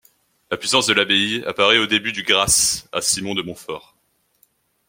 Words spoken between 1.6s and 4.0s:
au début du grâce à Simon de Montfort.